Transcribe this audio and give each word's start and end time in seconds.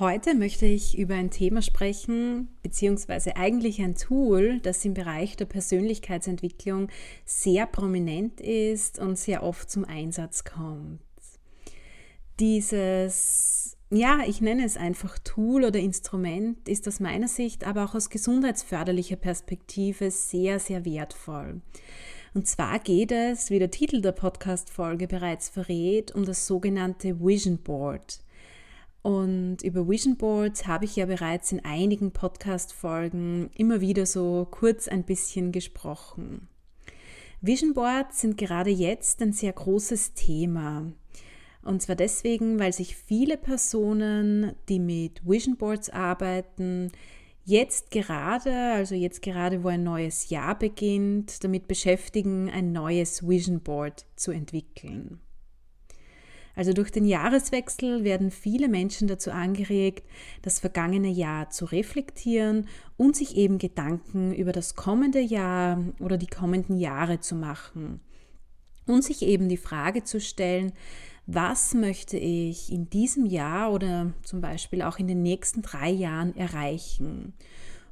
Heute 0.00 0.36
möchte 0.36 0.64
ich 0.64 0.96
über 0.96 1.16
ein 1.16 1.32
Thema 1.32 1.60
sprechen, 1.60 2.46
beziehungsweise 2.62 3.34
eigentlich 3.36 3.80
ein 3.82 3.96
Tool, 3.96 4.60
das 4.60 4.84
im 4.84 4.94
Bereich 4.94 5.36
der 5.36 5.46
Persönlichkeitsentwicklung 5.46 6.86
sehr 7.24 7.66
prominent 7.66 8.40
ist 8.40 9.00
und 9.00 9.18
sehr 9.18 9.42
oft 9.42 9.68
zum 9.68 9.84
Einsatz 9.84 10.44
kommt. 10.44 11.00
Dieses, 12.38 13.76
ja, 13.90 14.20
ich 14.24 14.40
nenne 14.40 14.64
es 14.64 14.76
einfach 14.76 15.18
Tool 15.18 15.64
oder 15.64 15.80
Instrument, 15.80 16.68
ist 16.68 16.86
aus 16.86 17.00
meiner 17.00 17.26
Sicht, 17.26 17.66
aber 17.66 17.84
auch 17.84 17.96
aus 17.96 18.08
gesundheitsförderlicher 18.08 19.16
Perspektive 19.16 20.12
sehr, 20.12 20.60
sehr 20.60 20.84
wertvoll. 20.84 21.60
Und 22.34 22.46
zwar 22.46 22.78
geht 22.78 23.10
es, 23.10 23.50
wie 23.50 23.58
der 23.58 23.72
Titel 23.72 24.00
der 24.00 24.12
Podcast-Folge 24.12 25.08
bereits 25.08 25.48
verrät, 25.48 26.14
um 26.14 26.24
das 26.24 26.46
sogenannte 26.46 27.18
Vision 27.18 27.58
Board. 27.58 28.20
Und 29.08 29.62
über 29.62 29.88
Vision 29.88 30.18
Boards 30.18 30.66
habe 30.66 30.84
ich 30.84 30.96
ja 30.96 31.06
bereits 31.06 31.50
in 31.50 31.64
einigen 31.64 32.10
Podcast-Folgen 32.10 33.48
immer 33.56 33.80
wieder 33.80 34.04
so 34.04 34.46
kurz 34.50 34.86
ein 34.86 35.02
bisschen 35.02 35.50
gesprochen. 35.50 36.46
Vision 37.40 37.72
Boards 37.72 38.20
sind 38.20 38.36
gerade 38.36 38.68
jetzt 38.68 39.22
ein 39.22 39.32
sehr 39.32 39.54
großes 39.54 40.12
Thema. 40.12 40.92
Und 41.62 41.80
zwar 41.80 41.96
deswegen, 41.96 42.58
weil 42.58 42.74
sich 42.74 42.96
viele 42.96 43.38
Personen, 43.38 44.52
die 44.68 44.78
mit 44.78 45.26
Vision 45.26 45.56
Boards 45.56 45.88
arbeiten, 45.88 46.92
jetzt 47.46 47.90
gerade, 47.90 48.74
also 48.74 48.94
jetzt 48.94 49.22
gerade, 49.22 49.64
wo 49.64 49.68
ein 49.68 49.84
neues 49.84 50.28
Jahr 50.28 50.58
beginnt, 50.58 51.42
damit 51.44 51.66
beschäftigen, 51.66 52.50
ein 52.50 52.72
neues 52.72 53.26
Vision 53.26 53.60
Board 53.60 54.04
zu 54.16 54.32
entwickeln. 54.32 55.18
Also 56.58 56.72
durch 56.72 56.90
den 56.90 57.04
Jahreswechsel 57.04 58.02
werden 58.02 58.32
viele 58.32 58.68
Menschen 58.68 59.06
dazu 59.06 59.30
angeregt, 59.30 60.04
das 60.42 60.58
vergangene 60.58 61.06
Jahr 61.06 61.50
zu 61.50 61.66
reflektieren 61.66 62.66
und 62.96 63.14
sich 63.14 63.36
eben 63.36 63.58
Gedanken 63.58 64.34
über 64.34 64.50
das 64.50 64.74
kommende 64.74 65.20
Jahr 65.20 65.80
oder 66.00 66.16
die 66.16 66.26
kommenden 66.26 66.76
Jahre 66.76 67.20
zu 67.20 67.36
machen. 67.36 68.00
Und 68.88 69.04
sich 69.04 69.22
eben 69.22 69.48
die 69.48 69.56
Frage 69.56 70.02
zu 70.02 70.20
stellen, 70.20 70.72
was 71.26 71.74
möchte 71.74 72.16
ich 72.18 72.72
in 72.72 72.90
diesem 72.90 73.26
Jahr 73.26 73.72
oder 73.72 74.12
zum 74.24 74.40
Beispiel 74.40 74.82
auch 74.82 74.98
in 74.98 75.06
den 75.06 75.22
nächsten 75.22 75.62
drei 75.62 75.90
Jahren 75.90 76.34
erreichen? 76.34 77.34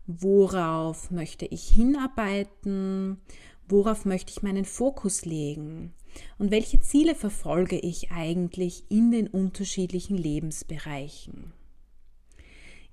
Worauf 0.08 1.12
möchte 1.12 1.46
ich 1.46 1.68
hinarbeiten? 1.68 3.20
Worauf 3.68 4.06
möchte 4.06 4.32
ich 4.32 4.42
meinen 4.42 4.64
Fokus 4.64 5.24
legen? 5.24 5.92
Und 6.38 6.50
welche 6.50 6.80
Ziele 6.80 7.14
verfolge 7.14 7.78
ich 7.78 8.10
eigentlich 8.10 8.84
in 8.88 9.10
den 9.10 9.28
unterschiedlichen 9.28 10.16
Lebensbereichen? 10.16 11.52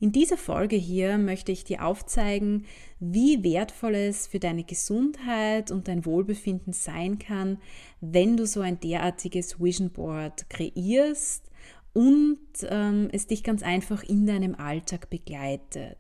In 0.03 0.11
dieser 0.11 0.35
Folge 0.35 0.75
hier 0.75 1.17
möchte 1.17 1.53
ich 1.53 1.63
dir 1.63 1.85
aufzeigen, 1.85 2.66
wie 3.00 3.41
wertvoll 3.41 3.95
es 3.95 4.28
für 4.28 4.39
deine 4.39 4.66
Gesundheit 4.66 5.72
und 5.72 5.88
dein 5.88 6.06
Wohlbefinden 6.06 6.73
sein 6.73 7.19
kann, 7.19 7.57
wenn 8.01 8.35
du 8.35 8.45
so 8.45 8.59
ein 8.59 8.81
derartiges 8.81 9.61
Vision 9.61 9.91
Board 9.91 10.50
kreierst 10.50 11.50
und 11.94 12.38
ähm, 12.63 13.07
es 13.13 13.28
dich 13.28 13.44
ganz 13.44 13.63
einfach 13.63 14.03
in 14.03 14.25
deinem 14.25 14.55
Alltag 14.55 15.09
begleitet. 15.09 15.97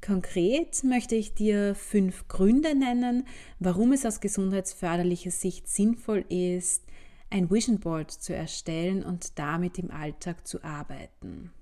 Konkret 0.00 0.84
möchte 0.84 1.14
ich 1.14 1.34
dir 1.34 1.74
fünf 1.74 2.28
Gründe 2.28 2.74
nennen, 2.74 3.26
warum 3.58 3.92
es 3.92 4.06
aus 4.06 4.20
gesundheitsförderlicher 4.20 5.30
Sicht 5.30 5.68
sinnvoll 5.68 6.24
ist, 6.28 6.84
ein 7.30 7.50
Vision 7.50 7.78
Board 7.80 8.10
zu 8.10 8.34
erstellen 8.34 9.04
und 9.04 9.38
damit 9.38 9.78
im 9.78 9.90
Alltag 9.90 10.46
zu 10.46 10.62
arbeiten. 10.64 11.52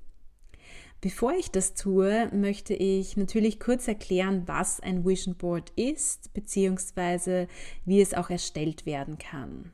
Bevor 1.00 1.34
ich 1.34 1.50
das 1.50 1.74
tue, 1.74 2.30
möchte 2.32 2.74
ich 2.74 3.16
natürlich 3.16 3.60
kurz 3.60 3.86
erklären, 3.86 4.42
was 4.47 4.80
ein 4.80 5.04
Vision 5.04 5.36
Board 5.36 5.70
ist, 5.76 6.32
beziehungsweise 6.32 7.48
wie 7.84 8.00
es 8.00 8.14
auch 8.14 8.30
erstellt 8.30 8.86
werden 8.86 9.18
kann. 9.18 9.72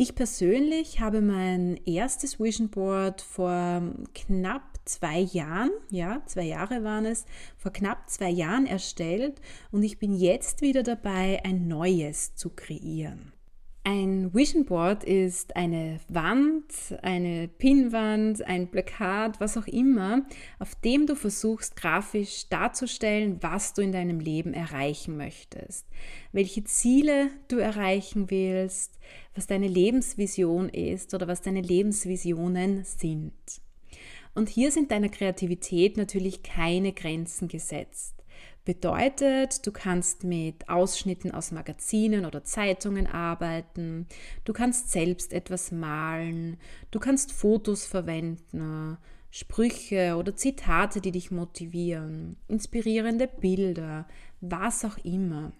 Ich 0.00 0.14
persönlich 0.14 1.00
habe 1.00 1.20
mein 1.20 1.76
erstes 1.84 2.38
Vision 2.38 2.68
Board 2.68 3.20
vor 3.20 3.82
knapp 4.14 4.78
zwei 4.84 5.18
Jahren, 5.18 5.72
ja, 5.90 6.22
zwei 6.26 6.44
Jahre 6.44 6.84
waren 6.84 7.04
es, 7.04 7.24
vor 7.56 7.72
knapp 7.72 8.08
zwei 8.08 8.30
Jahren 8.30 8.66
erstellt 8.66 9.40
und 9.72 9.82
ich 9.82 9.98
bin 9.98 10.14
jetzt 10.14 10.62
wieder 10.62 10.84
dabei, 10.84 11.44
ein 11.44 11.66
neues 11.66 12.36
zu 12.36 12.50
kreieren. 12.50 13.32
Ein 13.90 14.34
Vision 14.34 14.66
Board 14.66 15.02
ist 15.02 15.56
eine 15.56 15.98
Wand, 16.10 16.74
eine 17.00 17.48
Pinnwand, 17.48 18.46
ein 18.46 18.70
Plakat, 18.70 19.40
was 19.40 19.56
auch 19.56 19.66
immer, 19.66 20.26
auf 20.58 20.74
dem 20.74 21.06
du 21.06 21.14
versuchst 21.14 21.74
grafisch 21.74 22.50
darzustellen, 22.50 23.38
was 23.40 23.72
du 23.72 23.80
in 23.80 23.92
deinem 23.92 24.20
Leben 24.20 24.52
erreichen 24.52 25.16
möchtest, 25.16 25.86
welche 26.32 26.64
Ziele 26.64 27.30
du 27.48 27.56
erreichen 27.56 28.30
willst, 28.30 28.98
was 29.34 29.46
deine 29.46 29.68
Lebensvision 29.68 30.68
ist 30.68 31.14
oder 31.14 31.26
was 31.26 31.40
deine 31.40 31.62
Lebensvisionen 31.62 32.84
sind. 32.84 33.32
Und 34.34 34.50
hier 34.50 34.70
sind 34.70 34.90
deiner 34.90 35.08
Kreativität 35.08 35.96
natürlich 35.96 36.42
keine 36.42 36.92
Grenzen 36.92 37.48
gesetzt. 37.48 38.17
Bedeutet, 38.68 39.66
du 39.66 39.72
kannst 39.72 40.24
mit 40.24 40.68
Ausschnitten 40.68 41.30
aus 41.30 41.52
Magazinen 41.52 42.26
oder 42.26 42.44
Zeitungen 42.44 43.06
arbeiten, 43.06 44.06
du 44.44 44.52
kannst 44.52 44.90
selbst 44.90 45.32
etwas 45.32 45.72
malen, 45.72 46.58
du 46.90 46.98
kannst 46.98 47.32
Fotos 47.32 47.86
verwenden, 47.86 48.98
Sprüche 49.30 50.16
oder 50.18 50.36
Zitate, 50.36 51.00
die 51.00 51.12
dich 51.12 51.30
motivieren, 51.30 52.36
inspirierende 52.46 53.26
Bilder, 53.26 54.06
was 54.42 54.84
auch 54.84 54.98
immer. 55.02 55.52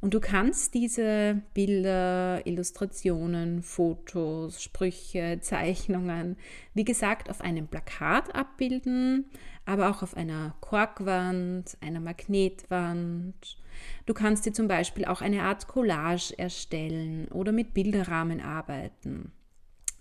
Und 0.00 0.14
du 0.14 0.20
kannst 0.20 0.74
diese 0.74 1.42
Bilder, 1.54 2.46
Illustrationen, 2.46 3.62
Fotos, 3.62 4.62
Sprüche, 4.62 5.38
Zeichnungen, 5.40 6.36
wie 6.72 6.84
gesagt, 6.84 7.28
auf 7.28 7.40
einem 7.40 7.66
Plakat 7.66 8.32
abbilden, 8.32 9.24
aber 9.64 9.90
auch 9.90 10.02
auf 10.04 10.16
einer 10.16 10.54
Korkwand, 10.60 11.76
einer 11.80 11.98
Magnetwand. 11.98 13.58
Du 14.06 14.14
kannst 14.14 14.46
dir 14.46 14.52
zum 14.52 14.68
Beispiel 14.68 15.04
auch 15.04 15.20
eine 15.20 15.42
Art 15.42 15.66
Collage 15.66 16.32
erstellen 16.38 17.26
oder 17.28 17.50
mit 17.50 17.74
Bilderrahmen 17.74 18.40
arbeiten, 18.40 19.32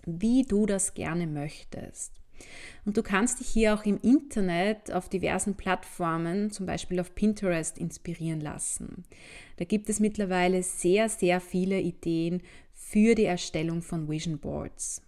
wie 0.05 0.43
du 0.43 0.67
das 0.67 0.93
gerne 0.93 1.25
möchtest. 1.25 2.13
Und 2.85 2.97
du 2.97 3.03
kannst 3.03 3.39
dich 3.39 3.47
hier 3.47 3.73
auch 3.73 3.83
im 3.85 3.99
Internet 4.01 4.91
auf 4.91 5.09
diversen 5.09 5.55
Plattformen, 5.55 6.51
zum 6.51 6.65
Beispiel 6.65 6.99
auf 6.99 7.15
Pinterest, 7.15 7.77
inspirieren 7.77 8.41
lassen. 8.41 9.03
Da 9.57 9.65
gibt 9.65 9.89
es 9.89 9.99
mittlerweile 9.99 10.63
sehr, 10.63 11.09
sehr 11.09 11.41
viele 11.41 11.79
Ideen 11.79 12.41
für 12.73 13.15
die 13.15 13.25
Erstellung 13.25 13.81
von 13.81 14.09
Vision 14.09 14.37
Boards. 14.39 15.01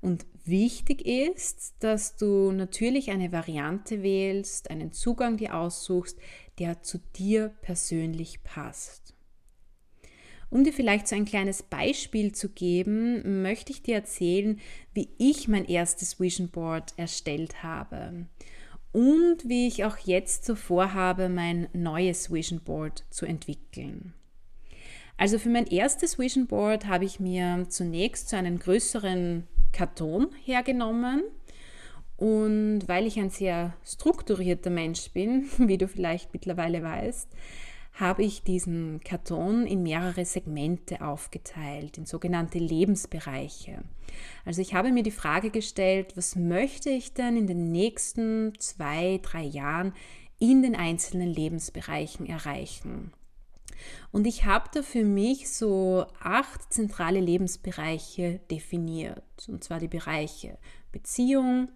Und 0.00 0.24
wichtig 0.44 1.04
ist, 1.04 1.74
dass 1.80 2.16
du 2.16 2.52
natürlich 2.52 3.10
eine 3.10 3.32
Variante 3.32 4.02
wählst, 4.02 4.70
einen 4.70 4.92
Zugang 4.92 5.36
dir 5.36 5.56
aussuchst, 5.56 6.18
der 6.58 6.82
zu 6.82 6.98
dir 7.16 7.50
persönlich 7.60 8.42
passt. 8.42 9.09
Um 10.50 10.64
dir 10.64 10.72
vielleicht 10.72 11.06
so 11.06 11.14
ein 11.14 11.24
kleines 11.24 11.62
Beispiel 11.62 12.32
zu 12.32 12.48
geben, 12.48 13.42
möchte 13.42 13.72
ich 13.72 13.82
dir 13.82 13.94
erzählen, 13.94 14.58
wie 14.92 15.08
ich 15.16 15.46
mein 15.46 15.64
erstes 15.64 16.18
Vision 16.18 16.48
Board 16.48 16.92
erstellt 16.96 17.62
habe. 17.62 18.26
und 18.92 19.48
wie 19.48 19.68
ich 19.68 19.84
auch 19.84 19.98
jetzt 19.98 20.44
so 20.44 20.56
vorhabe, 20.56 21.28
mein 21.28 21.68
neues 21.72 22.32
Vision 22.32 22.58
Board 22.58 23.04
zu 23.10 23.24
entwickeln. 23.24 24.14
Also 25.16 25.38
für 25.38 25.50
mein 25.50 25.66
erstes 25.66 26.18
Vision 26.18 26.48
Board 26.48 26.86
habe 26.86 27.04
ich 27.04 27.20
mir 27.20 27.66
zunächst 27.68 28.30
so 28.30 28.36
einen 28.36 28.58
größeren 28.58 29.46
Karton 29.70 30.28
hergenommen 30.44 31.22
und 32.16 32.80
weil 32.86 33.06
ich 33.06 33.18
ein 33.18 33.30
sehr 33.30 33.74
strukturierter 33.84 34.70
Mensch 34.70 35.10
bin, 35.10 35.48
wie 35.58 35.78
du 35.78 35.86
vielleicht 35.86 36.32
mittlerweile 36.32 36.82
weißt, 36.82 37.28
habe 37.92 38.22
ich 38.22 38.42
diesen 38.42 39.00
Karton 39.00 39.66
in 39.66 39.82
mehrere 39.82 40.24
Segmente 40.24 41.02
aufgeteilt, 41.02 41.98
in 41.98 42.06
sogenannte 42.06 42.58
Lebensbereiche. 42.58 43.82
Also 44.44 44.62
ich 44.62 44.74
habe 44.74 44.92
mir 44.92 45.02
die 45.02 45.10
Frage 45.10 45.50
gestellt, 45.50 46.16
was 46.16 46.36
möchte 46.36 46.90
ich 46.90 47.14
denn 47.14 47.36
in 47.36 47.46
den 47.46 47.70
nächsten 47.70 48.52
zwei, 48.58 49.20
drei 49.22 49.42
Jahren 49.42 49.92
in 50.38 50.62
den 50.62 50.74
einzelnen 50.74 51.28
Lebensbereichen 51.28 52.26
erreichen? 52.26 53.12
Und 54.12 54.26
ich 54.26 54.44
habe 54.44 54.68
da 54.72 54.82
für 54.82 55.04
mich 55.04 55.50
so 55.50 56.06
acht 56.20 56.72
zentrale 56.72 57.20
Lebensbereiche 57.20 58.40
definiert. 58.50 59.22
Und 59.48 59.64
zwar 59.64 59.78
die 59.78 59.88
Bereiche 59.88 60.58
Beziehung, 60.92 61.68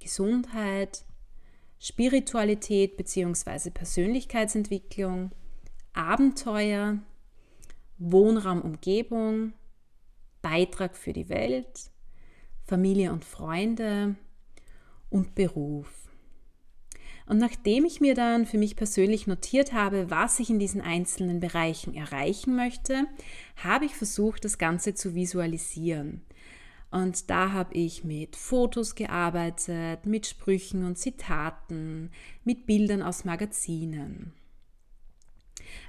Gesundheit, 0.00 1.04
Spiritualität 1.84 2.96
bzw. 2.96 3.70
Persönlichkeitsentwicklung, 3.70 5.32
Abenteuer, 5.92 6.98
Wohnraum, 7.98 8.62
Umgebung, 8.62 9.52
Beitrag 10.42 10.96
für 10.96 11.12
die 11.12 11.28
Welt, 11.28 11.90
Familie 12.64 13.12
und 13.12 13.24
Freunde 13.24 14.14
und 15.10 15.34
Beruf. 15.34 15.88
Und 17.26 17.38
nachdem 17.38 17.84
ich 17.84 18.00
mir 18.00 18.14
dann 18.14 18.46
für 18.46 18.58
mich 18.58 18.76
persönlich 18.76 19.26
notiert 19.26 19.72
habe, 19.72 20.08
was 20.08 20.38
ich 20.38 20.50
in 20.50 20.60
diesen 20.60 20.82
einzelnen 20.82 21.40
Bereichen 21.40 21.94
erreichen 21.94 22.54
möchte, 22.54 23.06
habe 23.56 23.86
ich 23.86 23.96
versucht, 23.96 24.44
das 24.44 24.56
Ganze 24.56 24.94
zu 24.94 25.16
visualisieren. 25.16 26.22
Und 26.92 27.30
da 27.30 27.52
habe 27.52 27.74
ich 27.74 28.04
mit 28.04 28.36
Fotos 28.36 28.94
gearbeitet, 28.94 30.04
mit 30.04 30.26
Sprüchen 30.26 30.84
und 30.84 30.98
Zitaten, 30.98 32.10
mit 32.44 32.66
Bildern 32.66 33.02
aus 33.02 33.24
Magazinen. 33.24 34.34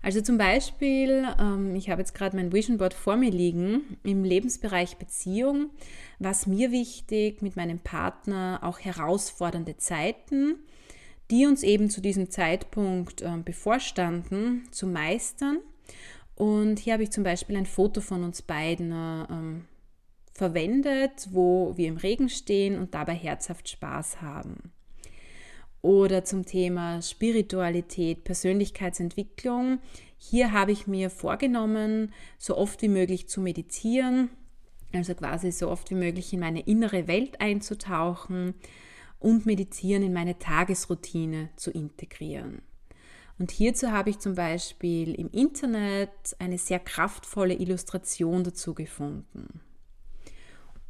Also 0.02 0.22
zum 0.22 0.38
Beispiel, 0.38 1.28
ähm, 1.38 1.76
ich 1.76 1.90
habe 1.90 2.02
jetzt 2.02 2.16
gerade 2.16 2.38
mein 2.38 2.54
Vision 2.54 2.78
Board 2.78 2.94
vor 2.94 3.18
mir 3.18 3.32
liegen, 3.32 3.98
im 4.04 4.24
Lebensbereich 4.24 4.96
Beziehung, 4.96 5.72
was 6.20 6.48
mir 6.48 6.72
wichtig, 6.72 7.42
mit 7.42 7.58
meinem 7.58 7.80
Partner 7.80 8.62
auch 8.64 8.80
herausfordernde 8.80 9.76
Zeiten, 9.76 10.56
die 11.32 11.46
uns 11.46 11.64
eben 11.64 11.90
zu 11.90 12.00
diesem 12.00 12.30
Zeitpunkt 12.30 13.22
ähm, 13.24 13.44
bevorstanden, 13.44 14.70
zu 14.72 14.88
meistern. 14.88 15.58
Und 16.36 16.80
hier 16.80 16.94
habe 16.94 17.04
ich 17.04 17.12
zum 17.12 17.26
Beispiel 17.26 17.58
ein 17.58 17.66
Foto 17.66 18.00
von 18.00 18.24
uns 18.24 18.42
beiden 18.42 18.94
ähm, 18.94 19.66
verwendet, 20.34 21.28
wo 21.32 21.74
wir 21.78 21.88
im 21.88 21.98
Regen 21.98 22.30
stehen 22.30 22.78
und 22.78 22.94
dabei 22.94 23.14
herzhaft 23.14 23.70
Spaß 23.70 24.22
haben. 24.22 24.72
Oder 25.82 26.24
zum 26.24 26.46
Thema 26.46 27.02
Spiritualität, 27.02 28.24
Persönlichkeitsentwicklung. 28.24 29.80
Hier 30.18 30.52
habe 30.54 30.72
ich 30.72 30.88
mir 30.88 31.10
vorgenommen, 31.10 32.14
so 32.38 32.58
oft 32.58 32.82
wie 32.82 32.88
möglich 32.88 33.28
zu 33.28 33.42
meditieren, 33.42 34.30
also 34.94 35.14
quasi 35.14 35.52
so 35.52 35.70
oft 35.70 35.92
wie 35.92 35.96
möglich 35.96 36.32
in 36.32 36.40
meine 36.40 36.62
innere 36.62 37.08
Welt 37.08 37.42
einzutauchen 37.42 38.54
und 39.20 39.46
Meditieren 39.46 40.04
in 40.04 40.14
meine 40.14 40.40
Tagesroutine 40.40 41.50
zu 41.56 41.72
integrieren. 41.72 42.62
Und 43.40 43.52
hierzu 43.52 43.92
habe 43.92 44.10
ich 44.10 44.20
zum 44.20 44.36
Beispiel 44.36 45.16
im 45.16 45.30
Internet 45.32 46.10
eine 46.40 46.58
sehr 46.58 46.80
kraftvolle 46.80 47.56
Illustration 47.56 48.44
dazu 48.44 48.74
gefunden. 48.74 49.62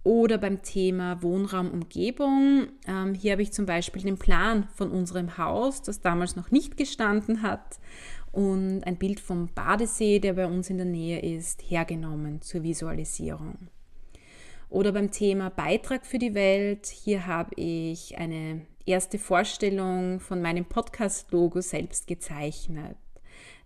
Oder 0.04 0.38
beim 0.38 0.62
Thema 0.62 1.22
Wohnraumumgebung. 1.22 2.68
Ähm, 2.88 3.14
hier 3.14 3.34
habe 3.34 3.42
ich 3.42 3.54
zum 3.54 3.66
Beispiel 3.66 4.02
den 4.02 4.18
Plan 4.18 4.68
von 4.76 4.92
unserem 4.92 5.38
Haus, 5.38 5.82
das 5.82 6.02
damals 6.02 6.36
noch 6.36 6.52
nicht 6.52 6.76
gestanden 6.76 7.42
hat, 7.42 7.80
und 8.34 8.84
ein 8.84 8.98
Bild 8.98 9.20
vom 9.20 9.48
Badesee, 9.48 10.20
der 10.20 10.34
bei 10.34 10.48
uns 10.48 10.70
in 10.70 10.78
der 10.78 10.88
Nähe 10.88 11.20
ist, 11.20 11.62
hergenommen 11.70 12.42
zur 12.42 12.64
Visualisierung. 12.64 13.70
Oder 14.70 14.92
beim 14.92 15.12
Thema 15.12 15.50
Beitrag 15.50 16.06
für 16.06 16.18
die 16.18 16.34
Welt. 16.34 16.88
Hier 16.88 17.28
habe 17.28 17.52
ich 17.56 18.18
eine 18.18 18.66
erste 18.88 19.20
Vorstellung 19.20 20.20
von 20.20 20.42
meinem 20.42 20.66
Podcast-Logo 20.66 21.62
selbst 21.62 22.08
gezeichnet. 22.08 22.98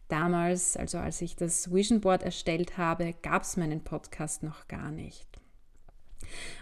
Damals, 0.10 0.76
also 0.76 0.98
als 0.98 1.22
ich 1.22 1.38
das 1.38 1.74
Vision 1.74 2.02
Board 2.02 2.24
erstellt 2.24 2.78
habe, 2.78 3.14
gab 3.22 3.44
es 3.44 3.56
meinen 3.56 3.86
Podcast 3.86 4.44
noch 4.44 4.68
gar 4.68 4.92
nicht. 4.92 5.37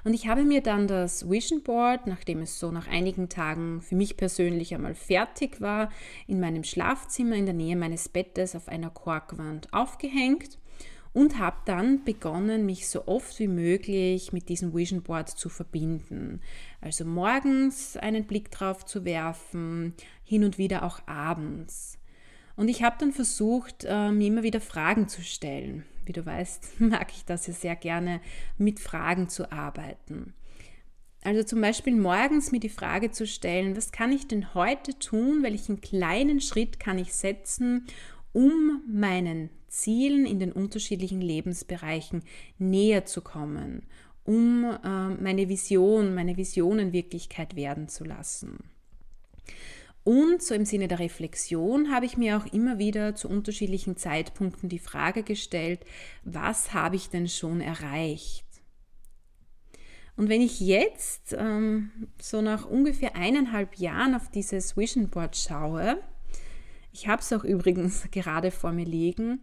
Und 0.04 0.14
ich 0.14 0.28
habe 0.28 0.44
mir 0.44 0.62
dann 0.62 0.88
das 0.88 1.30
Vision 1.30 1.62
Board, 1.64 2.08
nachdem 2.08 2.42
es 2.42 2.60
so 2.60 2.72
nach 2.72 2.88
einigen 2.88 3.30
Tagen 3.30 3.82
für 3.82 3.96
mich 3.96 4.18
persönlich 4.18 4.74
einmal 4.74 4.96
fertig 4.96 5.62
war, 5.62 5.90
in 6.28 6.40
meinem 6.40 6.64
Schlafzimmer 6.64 7.36
in 7.36 7.46
der 7.46 7.56
Nähe 7.56 7.76
meines 7.76 8.10
Bettes 8.10 8.56
auf 8.56 8.68
einer 8.68 8.90
Korkwand 8.90 9.74
aufgehängt 9.74 10.58
und 11.16 11.40
habe 11.40 11.56
dann 11.64 12.04
begonnen, 12.04 12.66
mich 12.66 12.90
so 12.90 13.08
oft 13.08 13.40
wie 13.40 13.48
möglich 13.48 14.34
mit 14.34 14.50
diesem 14.50 14.76
Vision 14.76 15.02
Board 15.02 15.30
zu 15.30 15.48
verbinden. 15.48 16.42
Also 16.82 17.06
morgens 17.06 17.96
einen 17.96 18.26
Blick 18.26 18.52
drauf 18.52 18.86
zu 18.86 19.06
werfen, 19.06 19.94
hin 20.26 20.44
und 20.44 20.58
wieder 20.58 20.84
auch 20.84 21.00
abends. 21.08 21.98
Und 22.58 22.68
ich 22.68 22.84
habe 22.84 22.98
dann 23.00 23.14
versucht, 23.14 23.86
äh, 23.86 24.12
mir 24.12 24.28
immer 24.28 24.44
wieder 24.44 24.60
Fragen 24.60 25.08
zu 25.08 25.22
stellen. 25.22 25.86
Wie 26.06 26.14
du 26.14 26.26
weißt, 26.26 26.80
mag 26.82 27.12
ich 27.16 27.26
das 27.26 27.48
ja 27.48 27.54
sehr 27.54 27.76
gerne, 27.76 28.22
mit 28.58 28.80
Fragen 28.80 29.30
zu 29.30 29.52
arbeiten. 29.52 30.34
Also 31.24 31.44
zum 31.44 31.60
Beispiel 31.60 31.96
morgens 31.96 32.52
mir 32.52 32.60
die 32.60 32.70
Frage 32.70 33.10
zu 33.10 33.26
stellen, 33.26 33.76
was 33.76 33.92
kann 33.92 34.12
ich 34.12 34.28
denn 34.28 34.54
heute 34.54 34.98
tun, 35.00 35.42
welchen 35.42 35.82
kleinen 35.82 36.40
Schritt 36.40 36.80
kann 36.80 37.00
ich 37.00 37.14
setzen, 37.14 37.88
um 38.32 38.84
meinen 38.88 39.50
Zielen 39.68 40.28
in 40.28 40.40
den 40.40 40.52
unterschiedlichen 40.52 41.22
Lebensbereichen 41.22 42.22
näher 42.60 43.06
zu 43.06 43.22
kommen, 43.22 43.88
um 44.24 44.66
äh, 44.66 45.10
meine 45.22 45.50
Vision, 45.50 46.14
meine 46.14 46.38
Visionen 46.38 46.94
Wirklichkeit 46.94 47.56
werden 47.56 47.90
zu 47.90 48.04
lassen. 48.04 48.60
Und 50.06 50.44
so 50.44 50.54
im 50.54 50.66
Sinne 50.66 50.88
der 50.88 51.00
Reflexion 51.00 51.92
habe 51.92 52.06
ich 52.06 52.16
mir 52.16 52.38
auch 52.38 52.46
immer 52.54 52.78
wieder 52.78 53.16
zu 53.16 53.28
unterschiedlichen 53.28 53.98
Zeitpunkten 53.98 54.70
die 54.70 54.78
Frage 54.78 55.24
gestellt, 55.24 55.80
was 56.24 56.76
habe 56.76 56.96
ich 56.96 57.10
denn 57.10 57.28
schon 57.28 57.60
erreicht? 57.60 58.46
Und 60.16 60.30
wenn 60.30 60.42
ich 60.42 60.60
jetzt 60.60 61.36
ähm, 61.38 61.90
so 62.22 62.44
nach 62.44 62.70
ungefähr 62.70 63.16
eineinhalb 63.16 63.80
Jahren 63.80 64.14
auf 64.14 64.30
dieses 64.30 64.78
Vision 64.78 65.10
Board 65.10 65.36
schaue, 65.36 65.98
ich 66.94 67.08
habe 67.08 67.24
es 67.24 67.34
auch 67.34 67.44
übrigens 67.44 68.08
gerade 68.12 68.52
vor 68.52 68.74
mir 68.74 68.86
liegen, 68.86 69.40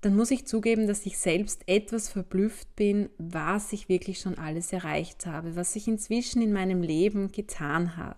dann 0.00 0.16
muss 0.16 0.30
ich 0.30 0.46
zugeben, 0.46 0.86
dass 0.86 1.04
ich 1.04 1.18
selbst 1.18 1.60
etwas 1.66 2.08
verblüfft 2.08 2.74
bin, 2.74 3.10
was 3.18 3.74
ich 3.74 3.90
wirklich 3.90 4.18
schon 4.18 4.38
alles 4.38 4.72
erreicht 4.72 5.26
habe, 5.26 5.56
was 5.56 5.74
sich 5.74 5.86
inzwischen 5.88 6.40
in 6.40 6.54
meinem 6.54 6.82
Leben 6.82 7.30
getan 7.32 7.98
hat. 7.98 8.16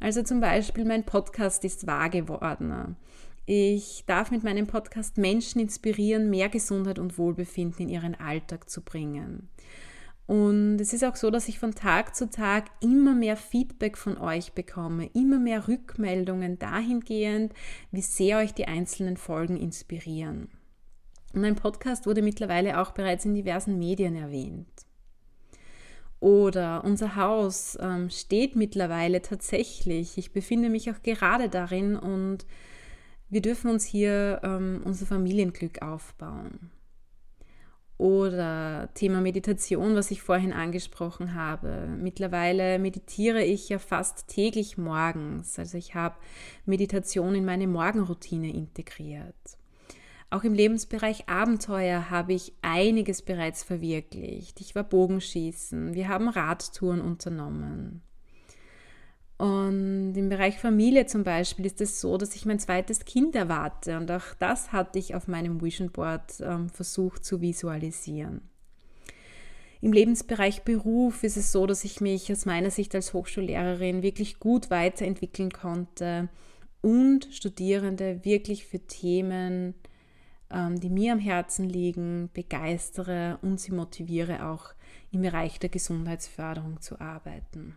Also 0.00 0.22
zum 0.22 0.40
Beispiel, 0.40 0.86
mein 0.86 1.04
Podcast 1.04 1.64
ist 1.64 1.86
wahr 1.86 2.08
geworden. 2.08 2.96
Ich 3.44 4.04
darf 4.06 4.30
mit 4.30 4.44
meinem 4.44 4.66
Podcast 4.66 5.18
Menschen 5.18 5.60
inspirieren, 5.60 6.30
mehr 6.30 6.48
Gesundheit 6.48 6.98
und 6.98 7.18
Wohlbefinden 7.18 7.82
in 7.82 7.88
ihren 7.90 8.14
Alltag 8.14 8.70
zu 8.70 8.82
bringen. 8.82 9.48
Und 10.26 10.80
es 10.80 10.92
ist 10.92 11.04
auch 11.04 11.16
so, 11.16 11.30
dass 11.30 11.48
ich 11.48 11.58
von 11.58 11.74
Tag 11.74 12.14
zu 12.14 12.30
Tag 12.30 12.66
immer 12.80 13.14
mehr 13.14 13.36
Feedback 13.36 13.98
von 13.98 14.16
euch 14.16 14.52
bekomme, 14.52 15.10
immer 15.12 15.40
mehr 15.40 15.66
Rückmeldungen 15.66 16.58
dahingehend, 16.58 17.52
wie 17.90 18.02
sehr 18.02 18.38
euch 18.38 18.54
die 18.54 18.68
einzelnen 18.68 19.16
Folgen 19.16 19.56
inspirieren. 19.56 20.48
Und 21.34 21.40
mein 21.42 21.56
Podcast 21.56 22.06
wurde 22.06 22.22
mittlerweile 22.22 22.80
auch 22.80 22.92
bereits 22.92 23.24
in 23.24 23.34
diversen 23.34 23.78
Medien 23.78 24.14
erwähnt. 24.14 24.68
Oder 26.20 26.84
unser 26.84 27.16
Haus 27.16 27.78
ähm, 27.80 28.10
steht 28.10 28.54
mittlerweile 28.54 29.22
tatsächlich. 29.22 30.18
Ich 30.18 30.32
befinde 30.32 30.68
mich 30.68 30.90
auch 30.90 31.02
gerade 31.02 31.48
darin 31.48 31.96
und 31.96 32.44
wir 33.30 33.40
dürfen 33.40 33.70
uns 33.70 33.84
hier 33.84 34.40
ähm, 34.42 34.82
unser 34.84 35.06
Familienglück 35.06 35.80
aufbauen. 35.80 36.70
Oder 37.96 38.88
Thema 38.94 39.20
Meditation, 39.20 39.94
was 39.94 40.10
ich 40.10 40.22
vorhin 40.22 40.52
angesprochen 40.52 41.34
habe. 41.34 41.86
Mittlerweile 41.86 42.78
meditiere 42.78 43.44
ich 43.44 43.68
ja 43.68 43.78
fast 43.78 44.26
täglich 44.28 44.78
morgens. 44.78 45.58
Also 45.58 45.78
ich 45.78 45.94
habe 45.94 46.16
Meditation 46.64 47.34
in 47.34 47.44
meine 47.44 47.66
Morgenroutine 47.66 48.52
integriert. 48.52 49.59
Auch 50.30 50.44
im 50.44 50.54
Lebensbereich 50.54 51.28
Abenteuer 51.28 52.08
habe 52.08 52.32
ich 52.32 52.52
einiges 52.62 53.22
bereits 53.22 53.64
verwirklicht. 53.64 54.60
Ich 54.60 54.76
war 54.76 54.84
Bogenschießen, 54.84 55.94
wir 55.94 56.08
haben 56.08 56.28
Radtouren 56.28 57.00
unternommen. 57.00 58.02
Und 59.38 60.12
Bereich 60.28 60.58
Familie 60.58 61.06
zum 61.06 61.24
Beispiel 61.24 61.66
ist 61.66 61.80
es 61.80 62.00
so, 62.00 62.16
dass 62.18 62.36
ich 62.36 62.46
mein 62.46 62.58
zweites 62.58 63.06
Kind 63.06 63.34
erwarte 63.34 63.96
und 63.96 64.10
auch 64.10 64.34
das 64.38 64.70
hatte 64.70 64.98
ich 64.98 65.14
auf 65.14 65.28
meinem 65.28 65.62
Vision 65.62 65.90
Board 65.90 66.40
ähm, 66.40 66.68
versucht 66.68 67.24
zu 67.24 67.40
visualisieren. 67.40 68.42
Im 69.80 69.94
Lebensbereich 69.94 70.62
Beruf 70.62 71.24
ist 71.24 71.38
es 71.38 71.52
so, 71.52 71.66
dass 71.66 71.84
ich 71.84 72.02
mich 72.02 72.30
aus 72.30 72.44
meiner 72.44 72.70
Sicht 72.70 72.94
als 72.94 73.14
Hochschullehrerin 73.14 74.02
wirklich 74.02 74.38
gut 74.38 74.70
weiterentwickeln 74.70 75.50
konnte 75.50 76.28
und 76.82 77.26
Studierende 77.30 78.24
wirklich 78.24 78.66
für 78.66 78.80
Themen, 78.80 79.74
die 80.52 80.90
mir 80.90 81.12
am 81.12 81.18
Herzen 81.18 81.68
liegen, 81.68 82.30
begeistere 82.34 83.38
und 83.42 83.60
sie 83.60 83.72
motiviere, 83.72 84.46
auch 84.46 84.74
im 85.12 85.22
Bereich 85.22 85.58
der 85.58 85.70
Gesundheitsförderung 85.70 86.80
zu 86.80 87.00
arbeiten. 87.00 87.76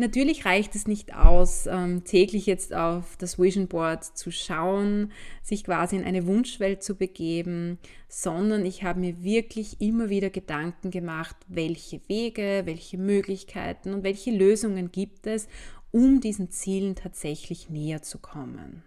Natürlich 0.00 0.44
reicht 0.44 0.76
es 0.76 0.86
nicht 0.86 1.16
aus, 1.16 1.66
ähm, 1.66 2.04
täglich 2.04 2.46
jetzt 2.46 2.72
auf 2.72 3.16
das 3.16 3.36
Vision 3.36 3.66
Board 3.66 4.04
zu 4.04 4.30
schauen, 4.30 5.10
sich 5.42 5.64
quasi 5.64 5.96
in 5.96 6.04
eine 6.04 6.24
Wunschwelt 6.24 6.84
zu 6.84 6.94
begeben, 6.94 7.80
sondern 8.08 8.64
ich 8.64 8.84
habe 8.84 9.00
mir 9.00 9.24
wirklich 9.24 9.80
immer 9.80 10.08
wieder 10.08 10.30
Gedanken 10.30 10.92
gemacht, 10.92 11.34
welche 11.48 12.00
Wege, 12.08 12.62
welche 12.64 12.96
Möglichkeiten 12.96 13.92
und 13.92 14.04
welche 14.04 14.30
Lösungen 14.30 14.92
gibt 14.92 15.26
es, 15.26 15.48
um 15.90 16.20
diesen 16.20 16.52
Zielen 16.52 16.94
tatsächlich 16.94 17.68
näher 17.68 18.00
zu 18.00 18.20
kommen. 18.20 18.84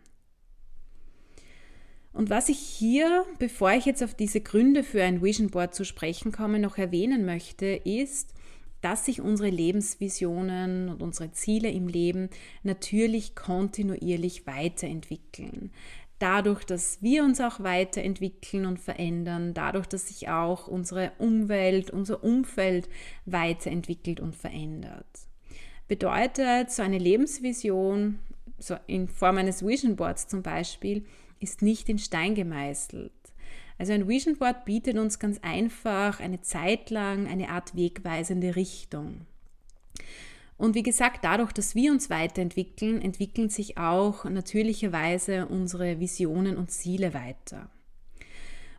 Und 2.13 2.29
was 2.29 2.49
ich 2.49 2.59
hier, 2.59 3.25
bevor 3.39 3.71
ich 3.71 3.85
jetzt 3.85 4.03
auf 4.03 4.13
diese 4.13 4.41
Gründe 4.41 4.83
für 4.83 5.03
ein 5.03 5.21
Vision 5.21 5.49
Board 5.49 5.73
zu 5.73 5.85
sprechen 5.85 6.31
komme, 6.31 6.59
noch 6.59 6.77
erwähnen 6.77 7.25
möchte, 7.25 7.67
ist, 7.67 8.33
dass 8.81 9.05
sich 9.05 9.21
unsere 9.21 9.49
Lebensvisionen 9.49 10.89
und 10.89 11.01
unsere 11.01 11.31
Ziele 11.31 11.69
im 11.69 11.87
Leben 11.87 12.29
natürlich 12.63 13.35
kontinuierlich 13.35 14.45
weiterentwickeln. 14.47 15.71
Dadurch, 16.19 16.63
dass 16.65 17.01
wir 17.01 17.23
uns 17.23 17.39
auch 17.41 17.61
weiterentwickeln 17.61 18.65
und 18.65 18.79
verändern, 18.79 19.53
dadurch, 19.53 19.87
dass 19.87 20.09
sich 20.09 20.29
auch 20.29 20.67
unsere 20.67 21.13
Umwelt, 21.17 21.89
unser 21.89 22.23
Umfeld 22.23 22.89
weiterentwickelt 23.25 24.19
und 24.19 24.35
verändert. 24.35 25.07
Bedeutet, 25.87 26.71
so 26.71 26.83
eine 26.83 26.99
Lebensvision, 26.99 28.19
so 28.59 28.75
in 28.87 29.07
Form 29.07 29.37
eines 29.37 29.65
Vision 29.65 29.95
Boards 29.95 30.27
zum 30.27 30.43
Beispiel, 30.43 31.05
ist 31.41 31.61
nicht 31.61 31.89
in 31.89 31.99
Stein 31.99 32.35
gemeißelt. 32.35 33.11
Also 33.77 33.93
ein 33.93 34.07
Vision 34.07 34.37
Board 34.37 34.65
bietet 34.65 34.97
uns 34.97 35.19
ganz 35.19 35.39
einfach 35.41 36.19
eine 36.19 36.41
Zeit 36.41 36.89
lang 36.89 37.27
eine 37.27 37.49
Art 37.49 37.75
wegweisende 37.75 38.55
Richtung. 38.55 39.21
Und 40.57 40.75
wie 40.75 40.83
gesagt, 40.83 41.23
dadurch, 41.23 41.51
dass 41.51 41.73
wir 41.73 41.91
uns 41.91 42.11
weiterentwickeln, 42.11 43.01
entwickeln 43.01 43.49
sich 43.49 43.79
auch 43.79 44.25
natürlicherweise 44.25 45.47
unsere 45.47 45.99
Visionen 45.99 46.57
und 46.57 46.69
Ziele 46.69 47.15
weiter. 47.15 47.71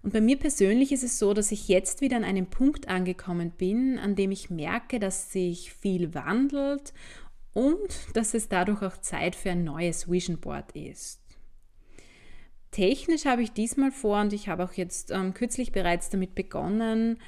Und 0.04 0.12
bei 0.12 0.20
mir 0.20 0.38
persönlich 0.38 0.92
ist 0.92 1.02
es 1.04 1.18
so, 1.18 1.34
dass 1.34 1.52
ich 1.52 1.68
jetzt 1.68 2.00
wieder 2.00 2.16
an 2.16 2.24
einem 2.24 2.46
Punkt 2.46 2.88
angekommen 2.88 3.50
bin, 3.50 3.98
an 3.98 4.14
dem 4.14 4.30
ich 4.30 4.50
merke, 4.50 5.00
dass 5.00 5.32
sich 5.32 5.72
viel 5.72 6.14
wandelt 6.14 6.92
und 7.52 7.98
dass 8.14 8.34
es 8.34 8.48
dadurch 8.48 8.82
auch 8.82 8.98
Zeit 8.98 9.36
für 9.36 9.50
ein 9.50 9.64
neues 9.64 10.10
Vision 10.10 10.38
Board 10.38 10.72
ist. 10.72 11.21
Technisch 12.72 13.26
habe 13.26 13.42
ich 13.42 13.52
diesmal 13.52 13.92
vor 13.92 14.20
und 14.22 14.32
ich 14.32 14.48
habe 14.48 14.64
auch 14.64 14.72
jetzt 14.72 15.10
ähm, 15.10 15.34
kürzlich 15.34 15.72
bereits 15.72 16.08
damit 16.08 16.34
begonnen, 16.34 17.18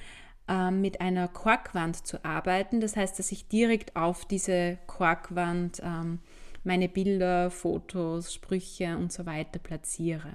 ähm, 0.49 0.81
mit 0.81 1.03
einer 1.03 1.29
Korkwand 1.29 2.07
zu 2.07 2.25
arbeiten. 2.25 2.81
Das 2.81 2.97
heißt, 2.97 3.19
dass 3.19 3.31
ich 3.31 3.47
direkt 3.47 3.95
auf 3.95 4.25
diese 4.25 4.79
Korkwand 4.87 5.83
ähm, 5.85 6.21
meine 6.65 6.89
Bilder, 6.89 7.51
Fotos, 7.51 8.33
Sprüche 8.33 8.97
und 8.97 9.13
so 9.13 9.27
weiter 9.27 9.59
platziere. 9.59 10.33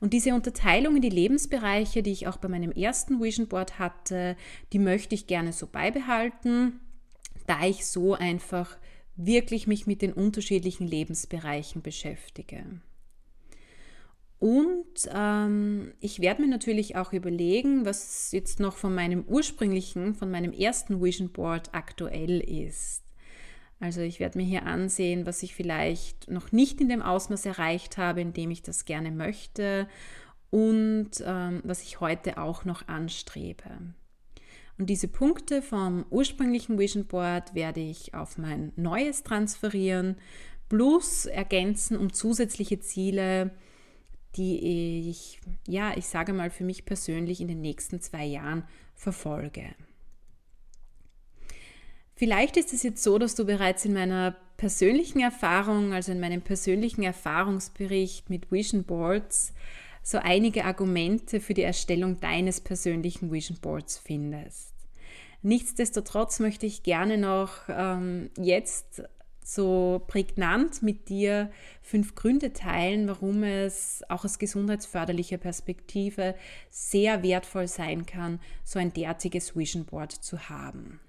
Und 0.00 0.12
diese 0.12 0.34
Unterteilung 0.34 0.96
in 0.96 1.02
die 1.02 1.08
Lebensbereiche, 1.08 2.02
die 2.02 2.10
ich 2.10 2.26
auch 2.26 2.38
bei 2.38 2.48
meinem 2.48 2.72
ersten 2.72 3.22
Vision 3.22 3.46
Board 3.46 3.78
hatte, 3.78 4.36
die 4.72 4.80
möchte 4.80 5.14
ich 5.14 5.28
gerne 5.28 5.52
so 5.52 5.68
beibehalten, 5.68 6.80
da 7.46 7.64
ich 7.64 7.86
so 7.86 8.14
einfach 8.14 8.76
wirklich 9.14 9.68
mich 9.68 9.86
mit 9.86 10.02
den 10.02 10.12
unterschiedlichen 10.12 10.88
Lebensbereichen 10.88 11.82
beschäftige. 11.82 12.64
Und 14.40 15.06
ähm, 15.14 15.92
ich 16.00 16.20
werde 16.20 16.40
mir 16.40 16.48
natürlich 16.48 16.96
auch 16.96 17.12
überlegen, 17.12 17.84
was 17.84 18.32
jetzt 18.32 18.58
noch 18.58 18.78
von 18.78 18.94
meinem 18.94 19.22
ursprünglichen, 19.26 20.14
von 20.14 20.30
meinem 20.30 20.52
ersten 20.52 21.02
Vision 21.02 21.28
Board 21.28 21.74
aktuell 21.74 22.40
ist. 22.40 23.02
Also 23.80 24.00
ich 24.00 24.18
werde 24.18 24.38
mir 24.38 24.44
hier 24.44 24.64
ansehen, 24.64 25.26
was 25.26 25.42
ich 25.42 25.54
vielleicht 25.54 26.30
noch 26.30 26.52
nicht 26.52 26.80
in 26.80 26.88
dem 26.88 27.02
Ausmaß 27.02 27.44
erreicht 27.44 27.98
habe, 27.98 28.22
in 28.22 28.32
dem 28.32 28.50
ich 28.50 28.62
das 28.62 28.86
gerne 28.86 29.10
möchte 29.10 29.86
und 30.48 31.10
ähm, 31.22 31.60
was 31.62 31.82
ich 31.82 32.00
heute 32.00 32.38
auch 32.38 32.64
noch 32.64 32.88
anstrebe. 32.88 33.94
Und 34.78 34.88
diese 34.88 35.08
Punkte 35.08 35.60
vom 35.60 36.06
ursprünglichen 36.08 36.78
Vision 36.78 37.04
Board 37.04 37.54
werde 37.54 37.80
ich 37.80 38.14
auf 38.14 38.38
mein 38.38 38.72
neues 38.76 39.22
transferieren, 39.22 40.16
plus 40.70 41.26
ergänzen 41.26 41.98
um 41.98 42.10
zusätzliche 42.10 42.80
Ziele, 42.80 43.50
die 44.36 45.08
ich, 45.10 45.40
ja, 45.66 45.96
ich 45.96 46.06
sage 46.06 46.32
mal 46.32 46.50
für 46.50 46.64
mich 46.64 46.84
persönlich 46.84 47.40
in 47.40 47.48
den 47.48 47.60
nächsten 47.60 48.00
zwei 48.00 48.24
Jahren 48.24 48.64
verfolge. 48.94 49.74
Vielleicht 52.14 52.56
ist 52.56 52.72
es 52.72 52.82
jetzt 52.82 53.02
so, 53.02 53.18
dass 53.18 53.34
du 53.34 53.46
bereits 53.46 53.84
in 53.86 53.94
meiner 53.94 54.36
persönlichen 54.58 55.20
Erfahrung, 55.20 55.94
also 55.94 56.12
in 56.12 56.20
meinem 56.20 56.42
persönlichen 56.42 57.02
Erfahrungsbericht 57.02 58.28
mit 58.28 58.52
Vision 58.52 58.84
Boards, 58.84 59.54
so 60.02 60.18
einige 60.18 60.64
Argumente 60.64 61.40
für 61.40 61.54
die 61.54 61.62
Erstellung 61.62 62.20
deines 62.20 62.60
persönlichen 62.60 63.32
Vision 63.32 63.58
Boards 63.58 63.96
findest. 63.98 64.74
Nichtsdestotrotz 65.42 66.40
möchte 66.40 66.66
ich 66.66 66.82
gerne 66.82 67.16
noch 67.16 67.52
ähm, 67.68 68.30
jetzt 68.36 69.02
so 69.54 70.02
prägnant 70.06 70.82
mit 70.82 71.08
dir 71.08 71.50
fünf 71.82 72.14
Gründe 72.14 72.52
teilen, 72.52 73.08
warum 73.08 73.42
es 73.42 74.02
auch 74.08 74.24
aus 74.24 74.38
gesundheitsförderlicher 74.38 75.38
Perspektive 75.38 76.34
sehr 76.70 77.22
wertvoll 77.22 77.68
sein 77.68 78.06
kann, 78.06 78.40
so 78.64 78.78
ein 78.78 78.92
derartiges 78.92 79.56
Vision 79.56 79.84
Board 79.84 80.12
zu 80.12 80.48
haben. 80.48 81.00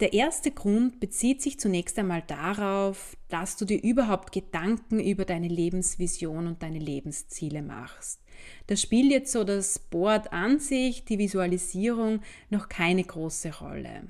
Der 0.00 0.12
erste 0.12 0.50
Grund 0.50 0.98
bezieht 0.98 1.40
sich 1.40 1.60
zunächst 1.60 1.98
einmal 1.98 2.22
darauf, 2.26 3.16
dass 3.28 3.56
du 3.56 3.64
dir 3.64 3.80
überhaupt 3.80 4.32
Gedanken 4.32 4.98
über 4.98 5.24
deine 5.24 5.46
Lebensvision 5.46 6.48
und 6.48 6.62
deine 6.64 6.80
Lebensziele 6.80 7.62
machst. 7.62 8.20
Da 8.66 8.76
spielt 8.76 9.12
jetzt 9.12 9.32
so 9.32 9.44
das 9.44 9.78
Board 9.78 10.32
an 10.32 10.58
sich, 10.58 11.04
die 11.04 11.18
Visualisierung, 11.18 12.20
noch 12.50 12.68
keine 12.68 13.04
große 13.04 13.60
Rolle. 13.60 14.08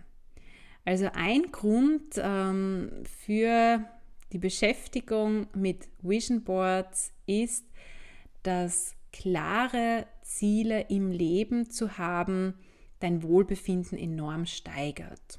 Also 0.84 1.08
ein 1.14 1.50
Grund 1.50 2.14
ähm, 2.16 2.90
für 3.24 3.84
die 4.32 4.38
Beschäftigung 4.38 5.46
mit 5.54 5.88
Vision 6.02 6.42
Boards 6.42 7.12
ist, 7.26 7.64
dass 8.42 8.94
klare 9.12 10.06
Ziele 10.22 10.86
im 10.88 11.10
Leben 11.10 11.70
zu 11.70 11.98
haben, 11.98 12.54
dein 13.00 13.22
Wohlbefinden 13.22 13.96
enorm 13.96 14.46
steigert. 14.46 15.38